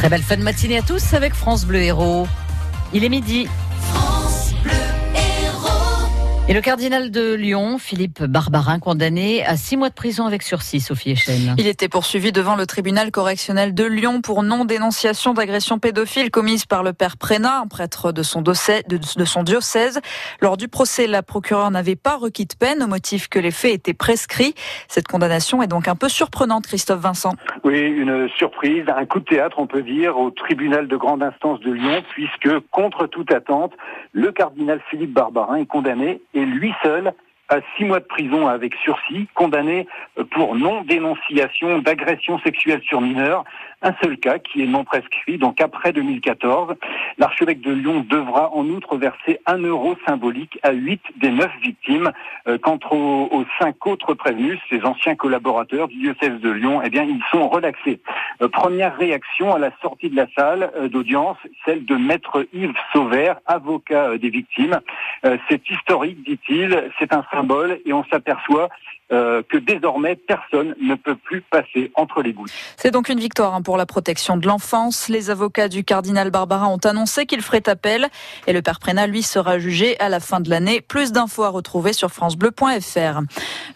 [0.00, 2.26] Très belle fin de matinée à tous avec France Bleu Héros.
[2.94, 3.46] Il est midi.
[6.50, 10.80] Et le cardinal de Lyon, Philippe Barbarin, condamné à six mois de prison avec sursis,
[10.80, 11.54] Sophie Echen.
[11.58, 16.82] Il était poursuivi devant le tribunal correctionnel de Lyon pour non-dénonciation d'agression pédophile commise par
[16.82, 20.00] le père Prénat, un prêtre de son, de son diocèse.
[20.40, 23.74] Lors du procès, la procureure n'avait pas requis de peine au motif que les faits
[23.74, 24.56] étaient prescrits.
[24.88, 27.34] Cette condamnation est donc un peu surprenante, Christophe Vincent.
[27.62, 31.60] Oui, une surprise, un coup de théâtre, on peut dire, au tribunal de grande instance
[31.60, 33.72] de Lyon, puisque, contre toute attente,
[34.12, 37.12] le cardinal Philippe Barbarin est condamné et lui seul
[37.50, 39.86] à six mois de prison avec sursis, condamné
[40.30, 43.44] pour non-dénonciation d'agression sexuelle sur mineurs.
[43.82, 46.74] Un seul cas qui est non prescrit, donc après 2014.
[47.16, 52.12] L'archevêque de Lyon devra en outre verser un euro symbolique à huit des neuf victimes.
[52.46, 57.04] Euh, quant aux, cinq autres prévenus, ces anciens collaborateurs du diocèse de Lyon, eh bien,
[57.04, 58.00] ils sont relaxés.
[58.42, 62.76] Euh, première réaction à la sortie de la salle euh, d'audience, celle de maître Yves
[62.92, 64.80] Sauvert, avocat des victimes.
[65.48, 67.22] C'est historique, dit-il, c'est un
[67.84, 68.68] et on s'aperçoit
[69.12, 72.50] euh, que désormais personne ne peut plus passer entre les gouttes.
[72.76, 75.08] C'est donc une victoire hein, pour la protection de l'enfance.
[75.08, 78.08] Les avocats du cardinal Barbara ont annoncé qu'il ferait appel
[78.46, 80.80] et le père Prénat, lui, sera jugé à la fin de l'année.
[80.80, 83.20] Plus d'infos à retrouver sur francebleu.fr.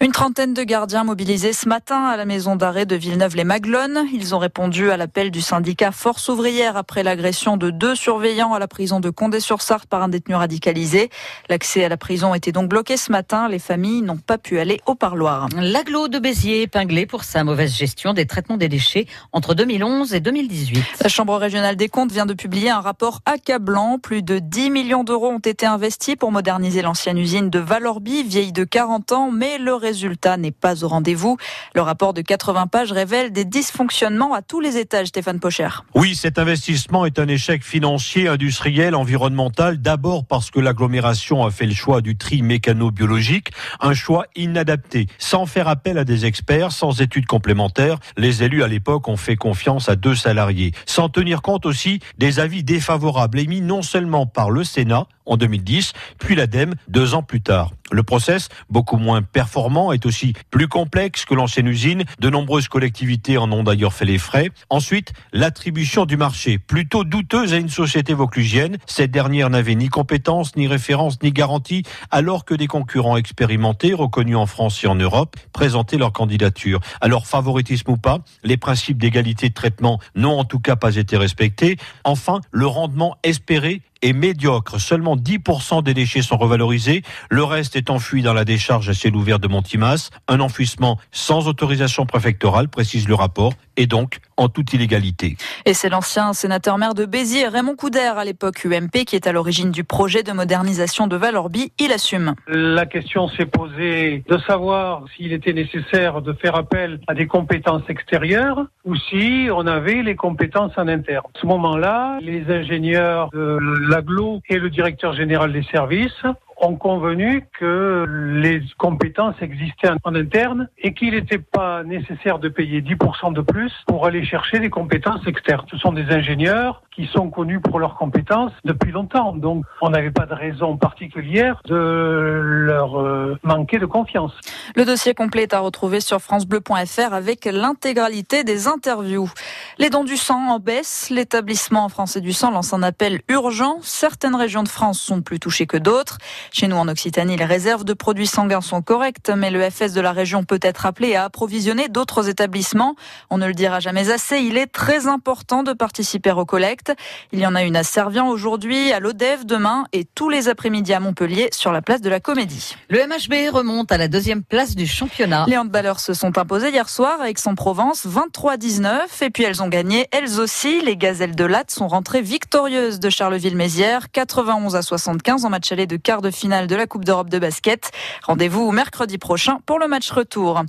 [0.00, 4.06] Une trentaine de gardiens mobilisés ce matin à la maison d'arrêt de Villeneuve-les-Maglones.
[4.12, 8.58] Ils ont répondu à l'appel du syndicat Force ouvrière après l'agression de deux surveillants à
[8.58, 11.10] la prison de Condé-sur-Sarthe par un détenu radicalisé.
[11.48, 13.48] L'accès à la prison était donc bloqué ce matin.
[13.48, 14.94] Les familles n'ont pas pu aller au
[15.24, 15.48] parloir.
[15.56, 20.20] L'aglo de Béziers épinglé pour sa mauvaise gestion des traitements des déchets entre 2011 et
[20.20, 20.84] 2018.
[21.02, 23.98] La Chambre régionale des comptes vient de publier un rapport accablant.
[23.98, 28.52] Plus de 10 millions d'euros ont été investis pour moderniser l'ancienne usine de Valorbi, vieille
[28.52, 31.36] de 40 ans, mais le résultat n'est pas au rendez-vous.
[31.74, 35.68] Le rapport de 80 pages révèle des dysfonctionnements à tous les étages, Stéphane Pocher.
[35.94, 41.66] Oui, cet investissement est un échec financier, industriel, environnemental, d'abord parce que l'agglomération a fait
[41.66, 43.48] le choix du tri mécano-biologique,
[43.80, 47.98] un choix inadapté sans faire appel à des experts, sans études complémentaires.
[48.16, 52.40] Les élus à l'époque ont fait confiance à deux salariés, sans tenir compte aussi des
[52.40, 57.40] avis défavorables émis non seulement par le Sénat en 2010, puis l'ADEME deux ans plus
[57.40, 57.70] tard.
[57.90, 62.04] Le process, beaucoup moins performant, est aussi plus complexe que l'ancienne usine.
[62.18, 64.50] De nombreuses collectivités en ont d'ailleurs fait les frais.
[64.70, 68.78] Ensuite, l'attribution du marché, plutôt douteuse à une société vauclusienne.
[68.86, 74.36] Cette dernière n'avait ni compétences, ni références, ni garantie, alors que des concurrents expérimentés, reconnus
[74.36, 75.03] en France et en Europe,
[75.52, 76.80] présentaient leur candidature.
[77.00, 81.16] Alors, favoritisme ou pas, les principes d'égalité de traitement n'ont en tout cas pas été
[81.16, 81.76] respectés.
[82.04, 84.78] Enfin, le rendement espéré est médiocre.
[84.78, 87.02] Seulement 10% des déchets sont revalorisés.
[87.30, 90.10] Le reste est enfui dans la décharge à ciel ouvert de Montimas.
[90.28, 95.36] Un enfouissement sans autorisation préfectorale, précise le rapport, et donc en toute illégalité.
[95.64, 99.32] Et c'est l'ancien sénateur maire de Béziers, Raymond Coudert, à l'époque UMP, qui est à
[99.32, 101.72] l'origine du projet de modernisation de Valorbi.
[101.78, 102.34] Il assume.
[102.46, 107.88] La question s'est posée de savoir s'il était nécessaire de faire appel à des compétences
[107.88, 111.24] extérieures ou si on avait les compétences en interne.
[111.34, 113.58] À ce moment-là, les ingénieurs de
[113.94, 116.24] l'aglo et le directeur général des services
[116.60, 122.80] ont convenu que les compétences existaient en interne et qu'il n'était pas nécessaire de payer
[122.82, 125.64] 10% de plus pour aller chercher des compétences externes.
[125.70, 129.32] Ce sont des ingénieurs qui sont connus pour leurs compétences depuis longtemps.
[129.32, 134.32] Donc, on n'avait pas de raison particulière de leur euh, manquer de confiance.
[134.76, 139.30] Le dossier complet est à retrouver sur francebleu.fr avec l'intégralité des interviews.
[139.78, 141.10] Les dons du sang en baisse.
[141.10, 143.78] L'établissement français du sang lance un appel urgent.
[143.82, 146.18] Certaines régions de France sont plus touchées que d'autres.
[146.56, 150.00] Chez nous, en Occitanie, les réserves de produits sanguins sont correctes, mais le FS de
[150.00, 152.94] la région peut être appelé à approvisionner d'autres établissements.
[153.28, 154.38] On ne le dira jamais assez.
[154.38, 156.92] Il est très important de participer aux collectes.
[157.32, 160.94] Il y en a une à Servian aujourd'hui, à l'Odève demain et tous les après-midi
[160.94, 162.76] à Montpellier sur la place de la Comédie.
[162.88, 165.46] Le MHB remonte à la deuxième place du championnat.
[165.48, 169.68] Les handballeurs se sont imposés hier soir avec son Provence 23-19 et puis elles ont
[169.68, 170.82] gagné elles aussi.
[170.82, 175.88] Les Gazelles de Latte sont rentrées victorieuses de Charleville-Mézières 91 à 75 en match aller
[175.88, 177.90] de quart de finale de la Coupe d'Europe de basket.
[178.22, 180.62] Rendez-vous mercredi prochain pour le match retour.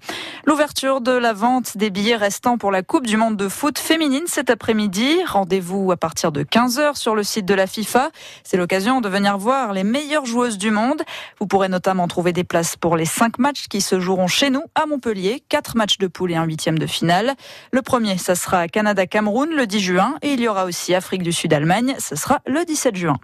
[0.46, 4.24] L'ouverture de la vente des billets restants pour la Coupe du monde de foot féminine
[4.28, 5.18] cet après-midi.
[5.26, 8.12] Rendez-vous à partir de 15h sur le site de la FIFA.
[8.44, 11.02] C'est l'occasion de venir voir les meilleures joueuses du monde.
[11.40, 14.64] Vous pourrez notamment trouver des places pour les cinq matchs qui se joueront chez nous
[14.76, 15.44] à Montpellier.
[15.50, 17.34] Quatre matchs de poule et un huitième de finale.
[17.72, 21.32] Le premier, ça sera Canada-Cameroun le 10 juin et il y aura aussi Afrique du
[21.32, 21.96] Sud-Allemagne.
[22.00, 23.18] Ce sera le 17 juin.